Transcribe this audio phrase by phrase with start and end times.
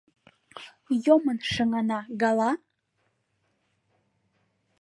[1.05, 2.51] Йомын шыҥана гала?